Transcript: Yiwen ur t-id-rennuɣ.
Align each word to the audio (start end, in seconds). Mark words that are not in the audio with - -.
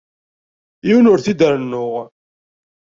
Yiwen 0.87 1.09
ur 1.11 1.19
t-id-rennuɣ. 1.23 1.93